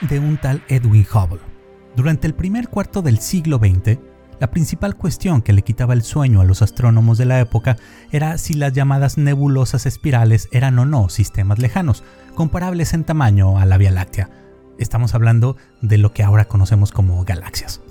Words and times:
de 0.00 0.18
un 0.18 0.38
tal 0.38 0.60
Edwin 0.66 1.06
Hubble. 1.14 1.38
Durante 1.94 2.26
el 2.26 2.34
primer 2.34 2.68
cuarto 2.68 3.00
del 3.00 3.20
siglo 3.20 3.58
XX, 3.58 3.96
la 4.40 4.50
principal 4.50 4.96
cuestión 4.96 5.40
que 5.40 5.52
le 5.52 5.62
quitaba 5.62 5.94
el 5.94 6.02
sueño 6.02 6.40
a 6.40 6.44
los 6.44 6.62
astrónomos 6.62 7.16
de 7.16 7.26
la 7.26 7.38
época 7.38 7.76
era 8.10 8.38
si 8.38 8.54
las 8.54 8.72
llamadas 8.72 9.18
nebulosas 9.18 9.86
espirales 9.86 10.48
eran 10.50 10.80
o 10.80 10.84
no 10.84 11.08
sistemas 11.08 11.60
lejanos, 11.60 12.02
comparables 12.34 12.92
en 12.92 13.04
tamaño 13.04 13.56
a 13.56 13.64
la 13.64 13.78
Vía 13.78 13.92
Láctea. 13.92 14.30
Estamos 14.78 15.14
hablando 15.14 15.56
de 15.80 15.96
lo 15.96 16.12
que 16.12 16.24
ahora 16.24 16.46
conocemos 16.46 16.90
como 16.90 17.24
galaxias. 17.24 17.82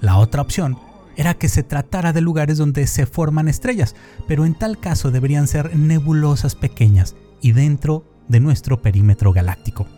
La 0.00 0.18
otra 0.18 0.40
opción 0.40 0.78
era 1.16 1.34
que 1.34 1.48
se 1.48 1.64
tratara 1.64 2.12
de 2.12 2.20
lugares 2.20 2.58
donde 2.58 2.86
se 2.86 3.06
forman 3.06 3.48
estrellas, 3.48 3.96
pero 4.28 4.46
en 4.46 4.54
tal 4.54 4.78
caso 4.78 5.10
deberían 5.10 5.48
ser 5.48 5.76
nebulosas 5.76 6.54
pequeñas 6.54 7.16
y 7.40 7.50
dentro 7.50 8.06
de 8.28 8.38
nuestro 8.38 8.80
perímetro 8.80 9.32
galáctico. 9.32 9.88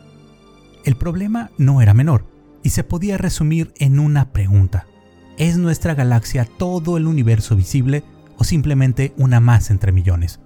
El 0.84 0.96
problema 0.96 1.50
no 1.56 1.80
era 1.80 1.94
menor 1.94 2.26
y 2.62 2.70
se 2.70 2.84
podía 2.84 3.16
resumir 3.16 3.72
en 3.78 3.98
una 3.98 4.32
pregunta. 4.32 4.86
¿Es 5.38 5.56
nuestra 5.56 5.94
galaxia 5.94 6.44
todo 6.44 6.98
el 6.98 7.06
universo 7.06 7.56
visible 7.56 8.04
o 8.36 8.44
simplemente 8.44 9.14
una 9.16 9.40
más 9.40 9.70
entre 9.70 9.92
millones? 9.92 10.40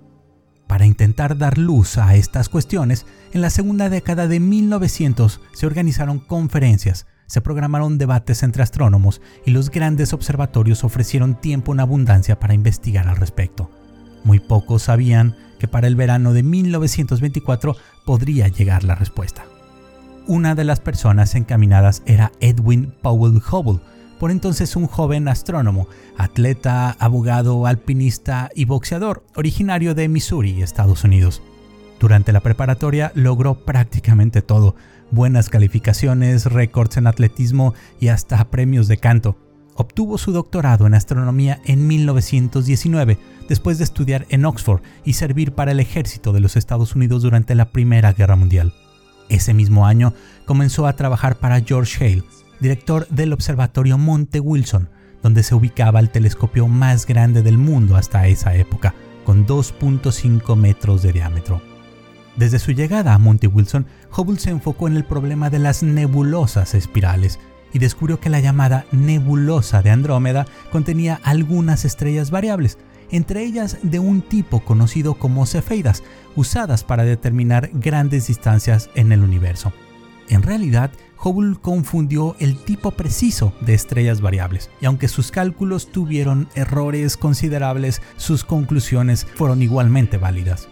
Para 0.69 0.87
intentar 0.87 1.39
dar 1.39 1.59
luz 1.59 1.99
a 1.99 2.15
estas 2.15 2.49
cuestiones, 2.49 3.05
en 3.33 3.41
la 3.41 3.51
segunda 3.51 3.89
década 3.89 4.29
de 4.29 4.39
1900 4.39 5.41
se 5.53 5.67
organizaron 5.67 6.21
conferencias, 6.21 7.07
se 7.27 7.41
programaron 7.41 7.99
debates 7.99 8.45
entre 8.45 8.63
astrónomos 8.63 9.21
y 9.45 9.51
los 9.51 9.71
grandes 9.71 10.13
observatorios 10.13 10.85
ofrecieron 10.85 11.35
tiempo 11.41 11.73
en 11.73 11.81
abundancia 11.81 12.39
para 12.39 12.55
investigar 12.55 13.09
al 13.09 13.17
respecto. 13.17 13.71
Muy 14.23 14.39
pocos 14.39 14.85
sabían 14.85 15.37
que 15.59 15.67
para 15.67 15.89
el 15.89 15.97
verano 15.97 16.33
de 16.33 16.45
1924 16.45 17.77
podría 18.05 18.47
llegar 18.47 18.85
la 18.85 18.95
respuesta. 18.95 19.45
Una 20.29 20.55
de 20.55 20.65
las 20.65 20.79
personas 20.79 21.35
encaminadas 21.35 22.03
era 22.05 22.33
Edwin 22.41 22.93
Powell 23.01 23.41
Hubble, 23.51 23.81
por 24.21 24.31
entonces 24.31 24.77
un 24.77 24.87
joven 24.87 25.27
astrónomo, 25.27 25.89
atleta, 26.19 26.91
abogado, 26.91 27.67
alpinista 27.67 28.51
y 28.55 28.67
boxeador, 28.67 29.25
originario 29.37 29.95
de 29.95 30.07
Missouri, 30.07 30.61
Estados 30.61 31.03
Unidos. 31.03 31.41
Durante 31.99 32.35
la 32.35 32.41
preparatoria 32.41 33.11
logró 33.15 33.65
prácticamente 33.65 34.43
todo, 34.43 34.77
buenas 35.11 35.49
calificaciones, 35.49 36.45
récords 36.45 36.99
en 36.99 37.07
atletismo 37.07 37.73
y 37.99 38.09
hasta 38.09 38.51
premios 38.51 38.87
de 38.87 38.99
canto. 38.99 39.39
Obtuvo 39.77 40.19
su 40.19 40.33
doctorado 40.33 40.87
en 40.87 40.93
astronomía 40.93 41.63
en 41.65 41.87
1919, 41.87 43.19
después 43.49 43.79
de 43.79 43.85
estudiar 43.85 44.27
en 44.29 44.45
Oxford 44.45 44.83
y 45.07 45.15
servir 45.15 45.53
para 45.53 45.73
el 45.73 45.81
ejército 45.81 46.35
de 46.35 46.41
los 46.41 46.55
Estados 46.59 46.95
Unidos 46.95 47.23
durante 47.23 47.55
la 47.55 47.73
Primera 47.73 48.13
Guerra 48.13 48.37
Mundial. 48.37 48.75
Ese 49.29 49.55
mismo 49.55 49.87
año 49.87 50.15
comenzó 50.45 50.87
a 50.87 50.95
trabajar 50.95 51.37
para 51.37 51.61
George 51.61 52.05
Hale, 52.05 52.25
director 52.61 53.07
del 53.09 53.33
Observatorio 53.33 53.99
Monte 53.99 54.41
Wilson, 54.41 54.89
donde 55.23 55.43
se 55.43 55.55
ubicaba 55.55 56.01
el 56.01 56.11
telescopio 56.11 56.69
más 56.69 57.07
grande 57.07 57.43
del 57.43 57.59
mundo 57.59 57.97
hasta 57.97 58.27
esa 58.27 58.55
época, 58.55 58.95
con 59.25 59.47
2.5 59.47 60.57
metros 60.57 61.03
de 61.03 61.13
diámetro. 61.13 61.61
Desde 62.37 62.59
su 62.59 62.73
llegada 62.73 63.15
a 63.15 63.19
Monte 63.19 63.49
Wilson, 63.49 63.87
Hubble 64.17 64.39
se 64.39 64.51
enfocó 64.51 64.87
en 64.87 64.97
el 64.97 65.05
problema 65.05 65.51
de 65.51 65.59
las 65.59 65.83
nebulosas 65.83 66.75
espirales 66.75 67.39
y 67.73 67.81
descubrió 67.81 68.21
que 68.21 68.31
la 68.31 68.41
llamada 68.41 68.87
nebulosa 68.93 69.83
de 69.83 69.91
Andrómeda 69.91 70.47
contenía 70.71 71.21
algunas 71.25 71.85
estrellas 71.85 72.31
variables, 72.31 72.79
entre 73.11 73.45
ellas 73.45 73.79
de 73.83 73.99
un 73.99 74.23
tipo 74.23 74.61
conocido 74.61 75.15
como 75.15 75.47
cefeidas, 75.47 76.03
usadas 76.37 76.85
para 76.85 77.05
determinar 77.05 77.71
grandes 77.73 78.27
distancias 78.29 78.91
en 78.95 79.13
el 79.13 79.23
universo. 79.23 79.73
En 80.29 80.43
realidad, 80.43 80.91
Hubble 81.23 81.57
confundió 81.61 82.37
el 82.39 82.57
tipo 82.59 82.93
preciso 82.93 83.53
de 83.61 83.75
estrellas 83.75 84.21
variables, 84.21 84.71
y 84.81 84.87
aunque 84.87 85.09
sus 85.09 85.31
cálculos 85.31 85.91
tuvieron 85.91 86.49
errores 86.55 87.17
considerables, 87.17 88.03
sus 88.17 88.45
conclusiones 88.45 89.27
fueron 89.35 89.63
igualmente 89.63 90.17
válidas. 90.17 90.69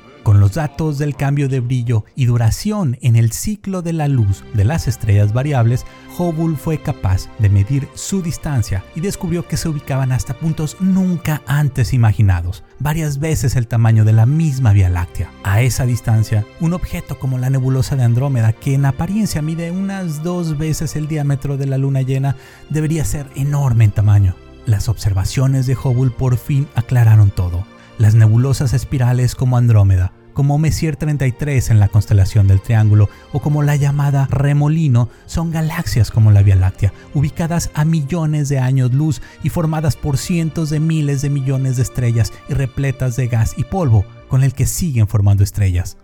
Los 0.46 0.54
datos 0.54 0.98
del 0.98 1.16
cambio 1.16 1.48
de 1.48 1.58
brillo 1.58 2.04
y 2.14 2.26
duración 2.26 2.98
en 3.02 3.16
el 3.16 3.32
ciclo 3.32 3.82
de 3.82 3.92
la 3.92 4.06
luz 4.06 4.44
de 4.54 4.64
las 4.64 4.86
estrellas 4.86 5.32
variables, 5.32 5.84
Hubble 6.16 6.56
fue 6.56 6.80
capaz 6.80 7.28
de 7.40 7.48
medir 7.48 7.88
su 7.94 8.22
distancia 8.22 8.84
y 8.94 9.00
descubrió 9.00 9.48
que 9.48 9.56
se 9.56 9.68
ubicaban 9.68 10.12
hasta 10.12 10.34
puntos 10.34 10.76
nunca 10.78 11.42
antes 11.48 11.92
imaginados, 11.92 12.62
varias 12.78 13.18
veces 13.18 13.56
el 13.56 13.66
tamaño 13.66 14.04
de 14.04 14.12
la 14.12 14.24
misma 14.24 14.72
Vía 14.72 14.88
Láctea. 14.88 15.32
A 15.42 15.62
esa 15.62 15.84
distancia, 15.84 16.46
un 16.60 16.74
objeto 16.74 17.18
como 17.18 17.38
la 17.38 17.50
nebulosa 17.50 17.96
de 17.96 18.04
Andrómeda, 18.04 18.52
que 18.52 18.74
en 18.74 18.84
apariencia 18.84 19.42
mide 19.42 19.72
unas 19.72 20.22
dos 20.22 20.56
veces 20.56 20.94
el 20.94 21.08
diámetro 21.08 21.56
de 21.56 21.66
la 21.66 21.76
luna 21.76 22.02
llena, 22.02 22.36
debería 22.70 23.04
ser 23.04 23.26
enorme 23.34 23.82
en 23.82 23.90
tamaño. 23.90 24.36
Las 24.64 24.88
observaciones 24.88 25.66
de 25.66 25.74
Hubble 25.74 26.12
por 26.12 26.36
fin 26.36 26.68
aclararon 26.76 27.32
todo. 27.32 27.66
Las 27.98 28.14
nebulosas 28.14 28.74
espirales 28.74 29.34
como 29.34 29.56
Andrómeda 29.56 30.12
como 30.36 30.58
Messier 30.58 30.96
33 30.96 31.70
en 31.70 31.80
la 31.80 31.88
constelación 31.88 32.46
del 32.46 32.60
Triángulo 32.60 33.08
o 33.32 33.40
como 33.40 33.62
la 33.62 33.74
llamada 33.74 34.26
Remolino, 34.30 35.08
son 35.24 35.50
galaxias 35.50 36.10
como 36.10 36.30
la 36.30 36.42
Vía 36.42 36.56
Láctea, 36.56 36.92
ubicadas 37.14 37.70
a 37.72 37.86
millones 37.86 38.50
de 38.50 38.58
años 38.58 38.92
luz 38.92 39.22
y 39.42 39.48
formadas 39.48 39.96
por 39.96 40.18
cientos 40.18 40.68
de 40.68 40.78
miles 40.78 41.22
de 41.22 41.30
millones 41.30 41.76
de 41.76 41.84
estrellas 41.84 42.34
y 42.50 42.52
repletas 42.52 43.16
de 43.16 43.28
gas 43.28 43.54
y 43.56 43.64
polvo, 43.64 44.04
con 44.28 44.44
el 44.44 44.52
que 44.52 44.66
siguen 44.66 45.08
formando 45.08 45.42
estrellas. 45.42 45.96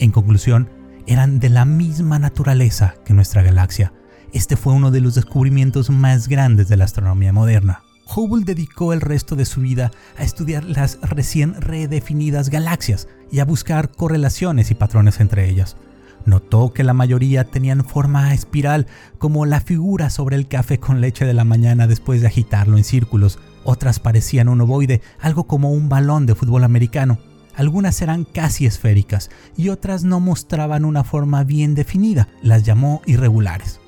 En 0.00 0.10
conclusión, 0.10 0.68
eran 1.06 1.38
de 1.38 1.48
la 1.48 1.64
misma 1.64 2.18
naturaleza 2.18 2.96
que 3.04 3.14
nuestra 3.14 3.42
galaxia. 3.42 3.92
Este 4.32 4.56
fue 4.56 4.72
uno 4.72 4.90
de 4.90 5.00
los 5.00 5.14
descubrimientos 5.14 5.90
más 5.90 6.26
grandes 6.26 6.66
de 6.66 6.76
la 6.76 6.86
astronomía 6.86 7.32
moderna. 7.32 7.84
Hubble 8.14 8.44
dedicó 8.44 8.92
el 8.92 9.00
resto 9.00 9.36
de 9.36 9.44
su 9.44 9.60
vida 9.60 9.90
a 10.16 10.22
estudiar 10.22 10.64
las 10.64 10.98
recién 11.02 11.60
redefinidas 11.60 12.50
galaxias 12.50 13.08
y 13.30 13.40
a 13.40 13.44
buscar 13.44 13.90
correlaciones 13.90 14.70
y 14.70 14.74
patrones 14.74 15.20
entre 15.20 15.48
ellas. 15.48 15.76
Notó 16.24 16.72
que 16.72 16.84
la 16.84 16.92
mayoría 16.92 17.44
tenían 17.44 17.84
forma 17.84 18.34
espiral, 18.34 18.86
como 19.18 19.46
la 19.46 19.60
figura 19.60 20.10
sobre 20.10 20.36
el 20.36 20.48
café 20.48 20.78
con 20.78 21.00
leche 21.00 21.24
de 21.24 21.34
la 21.34 21.44
mañana 21.44 21.86
después 21.86 22.20
de 22.20 22.26
agitarlo 22.26 22.76
en 22.76 22.84
círculos. 22.84 23.38
Otras 23.64 24.00
parecían 24.00 24.48
un 24.48 24.60
ovoide, 24.60 25.02
algo 25.20 25.44
como 25.44 25.70
un 25.70 25.88
balón 25.88 26.26
de 26.26 26.34
fútbol 26.34 26.64
americano. 26.64 27.18
Algunas 27.54 28.02
eran 28.02 28.24
casi 28.24 28.66
esféricas 28.66 29.30
y 29.56 29.68
otras 29.68 30.04
no 30.04 30.20
mostraban 30.20 30.84
una 30.84 31.04
forma 31.04 31.44
bien 31.44 31.74
definida. 31.74 32.28
Las 32.42 32.64
llamó 32.64 33.02
irregulares. 33.06 33.80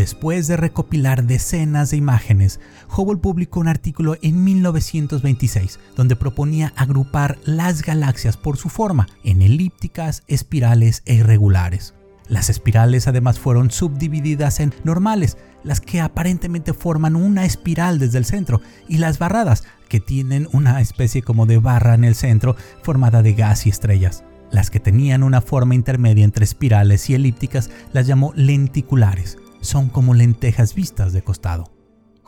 Después 0.00 0.46
de 0.46 0.56
recopilar 0.56 1.24
decenas 1.24 1.90
de 1.90 1.98
imágenes, 1.98 2.58
Hubble 2.88 3.20
publicó 3.20 3.60
un 3.60 3.68
artículo 3.68 4.16
en 4.22 4.42
1926 4.44 5.78
donde 5.94 6.16
proponía 6.16 6.72
agrupar 6.74 7.36
las 7.44 7.82
galaxias 7.82 8.38
por 8.38 8.56
su 8.56 8.70
forma 8.70 9.08
en 9.24 9.42
elípticas, 9.42 10.22
espirales 10.26 11.02
e 11.04 11.16
irregulares. 11.16 11.92
Las 12.28 12.48
espirales 12.48 13.08
además 13.08 13.38
fueron 13.38 13.70
subdivididas 13.70 14.60
en 14.60 14.72
normales, 14.84 15.36
las 15.64 15.82
que 15.82 16.00
aparentemente 16.00 16.72
forman 16.72 17.14
una 17.14 17.44
espiral 17.44 17.98
desde 17.98 18.16
el 18.16 18.24
centro, 18.24 18.62
y 18.88 18.96
las 18.96 19.18
barradas, 19.18 19.64
que 19.90 20.00
tienen 20.00 20.48
una 20.54 20.80
especie 20.80 21.20
como 21.20 21.44
de 21.44 21.58
barra 21.58 21.92
en 21.92 22.04
el 22.04 22.14
centro 22.14 22.56
formada 22.82 23.22
de 23.22 23.34
gas 23.34 23.66
y 23.66 23.68
estrellas. 23.68 24.24
Las 24.50 24.70
que 24.70 24.80
tenían 24.80 25.22
una 25.22 25.42
forma 25.42 25.74
intermedia 25.74 26.24
entre 26.24 26.46
espirales 26.46 27.10
y 27.10 27.14
elípticas 27.14 27.68
las 27.92 28.06
llamó 28.06 28.32
lenticulares 28.34 29.36
son 29.60 29.88
como 29.88 30.14
lentejas 30.14 30.74
vistas 30.74 31.12
de 31.12 31.22
costado. 31.22 31.70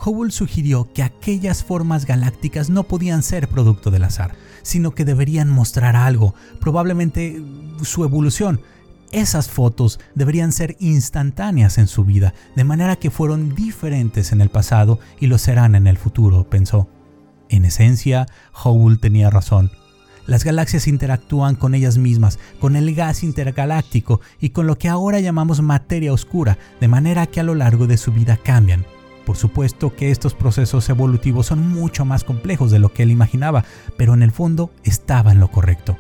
Hubble 0.04 0.32
sugirió 0.32 0.93
que 0.93 1.03
aquellas 1.03 1.62
formas 1.62 2.06
galácticas 2.06 2.70
no 2.70 2.84
podían 2.84 3.22
ser 3.22 3.48
producto 3.48 3.90
del 3.90 4.05
azar, 4.05 4.34
sino 4.62 4.93
que 4.93 5.05
deberían 5.05 5.49
mostrar 5.49 5.96
algo, 5.96 6.34
probablemente 6.61 7.43
su 7.82 8.05
evolución. 8.05 8.61
Esas 9.12 9.49
fotos 9.49 10.00
deberían 10.14 10.52
ser 10.52 10.76
instantáneas 10.81 11.79
en 11.79 11.87
su 11.87 12.05
vida, 12.05 12.34
de 12.56 12.64
manera 12.64 12.96
que 12.96 13.11
fueron 13.11 13.55
diferentes 13.55 14.32
en 14.32 14.40
el 14.40 14.49
pasado 14.49 14.99
y 15.20 15.26
lo 15.26 15.38
serán 15.38 15.75
en 15.75 15.87
el 15.87 15.99
futuro, 15.99 16.49
pensó. 16.49 16.88
En 17.49 17.64
esencia, 17.67 18.26
Hubble 18.64 18.96
tenía 18.96 19.28
razón. 19.28 19.70
Las 20.26 20.44
galaxias 20.44 20.86
interactúan 20.86 21.56
con 21.56 21.74
ellas 21.74 21.98
mismas, 21.98 22.38
con 22.60 22.76
el 22.76 22.94
gas 22.94 23.24
intergaláctico 23.24 24.20
y 24.40 24.50
con 24.50 24.66
lo 24.66 24.78
que 24.78 24.88
ahora 24.88 25.20
llamamos 25.20 25.60
materia 25.62 26.12
oscura, 26.12 26.58
de 26.80 26.88
manera 26.88 27.26
que 27.26 27.40
a 27.40 27.44
lo 27.44 27.54
largo 27.54 27.86
de 27.86 27.96
su 27.96 28.12
vida 28.12 28.36
cambian. 28.36 28.86
Por 29.24 29.36
supuesto 29.36 29.94
que 29.94 30.10
estos 30.10 30.34
procesos 30.34 30.88
evolutivos 30.88 31.46
son 31.46 31.69
mucho 31.69 32.04
más 32.04 32.24
complejos 32.24 32.70
de 32.70 32.78
lo 32.78 32.92
que 32.92 33.02
él 33.04 33.10
imaginaba, 33.10 33.64
pero 33.96 34.14
en 34.14 34.22
el 34.22 34.32
fondo 34.32 34.70
estaba 34.84 35.32
en 35.32 35.40
lo 35.40 35.48
correcto. 35.48 35.96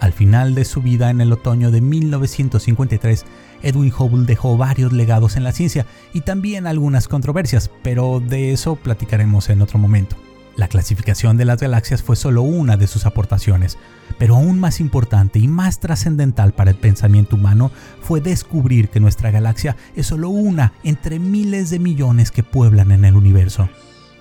Al 0.00 0.12
final 0.12 0.54
de 0.54 0.64
su 0.64 0.80
vida 0.80 1.10
en 1.10 1.20
el 1.20 1.32
otoño 1.32 1.72
de 1.72 1.80
1953, 1.80 3.24
Edwin 3.62 3.92
Hubble 3.96 4.26
dejó 4.26 4.56
varios 4.56 4.92
legados 4.92 5.36
en 5.36 5.42
la 5.42 5.52
ciencia 5.52 5.86
y 6.12 6.20
también 6.20 6.68
algunas 6.68 7.08
controversias, 7.08 7.70
pero 7.82 8.20
de 8.20 8.52
eso 8.52 8.76
platicaremos 8.76 9.50
en 9.50 9.62
otro 9.62 9.78
momento. 9.80 10.16
La 10.58 10.66
clasificación 10.66 11.36
de 11.36 11.44
las 11.44 11.60
galaxias 11.60 12.02
fue 12.02 12.16
solo 12.16 12.42
una 12.42 12.76
de 12.76 12.88
sus 12.88 13.06
aportaciones, 13.06 13.78
pero 14.18 14.34
aún 14.34 14.58
más 14.58 14.80
importante 14.80 15.38
y 15.38 15.46
más 15.46 15.78
trascendental 15.78 16.52
para 16.52 16.72
el 16.72 16.76
pensamiento 16.76 17.36
humano 17.36 17.70
fue 18.00 18.20
descubrir 18.20 18.88
que 18.88 18.98
nuestra 18.98 19.30
galaxia 19.30 19.76
es 19.94 20.08
solo 20.08 20.30
una 20.30 20.72
entre 20.82 21.20
miles 21.20 21.70
de 21.70 21.78
millones 21.78 22.32
que 22.32 22.42
pueblan 22.42 22.90
en 22.90 23.04
el 23.04 23.14
universo. 23.14 23.68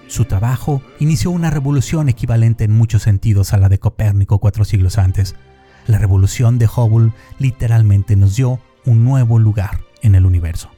Su 0.05 0.25
trabajo 0.25 0.83
inició 0.99 1.31
una 1.31 1.49
revolución 1.49 2.07
equivalente 2.07 2.65
en 2.65 2.77
muchos 2.77 3.01
sentidos 3.01 3.51
a 3.53 3.57
la 3.57 3.67
de 3.67 3.79
Copérnico 3.79 4.37
cuatro 4.37 4.63
siglos 4.63 4.99
antes. 4.99 5.33
La 5.87 5.97
revolución 5.97 6.59
de 6.59 6.67
Hubble 6.67 7.13
literalmente 7.39 8.15
nos 8.15 8.35
dio 8.35 8.59
un 8.85 9.03
nuevo 9.03 9.39
lugar 9.39 9.79
en 10.03 10.13
el 10.13 10.23
universo. 10.23 10.69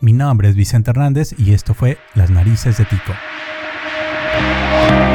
Mi 0.00 0.14
nombre 0.14 0.48
es 0.48 0.54
Vicente 0.54 0.92
Hernández 0.92 1.34
y 1.36 1.52
esto 1.52 1.74
fue 1.74 1.98
Las 2.14 2.30
Narices 2.30 2.78
de 2.78 2.86
Tico. 2.86 3.12
Thank 4.40 5.04
you. 5.04 5.09